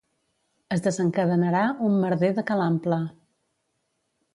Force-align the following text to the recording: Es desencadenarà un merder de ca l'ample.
Es 0.75 0.81
desencadenarà 0.87 1.63
un 1.91 2.01
merder 2.07 2.33
de 2.41 2.49
ca 2.51 2.61
l'ample. 2.65 3.03